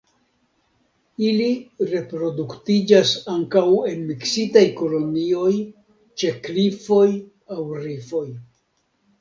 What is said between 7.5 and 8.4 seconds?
aŭ rifoj.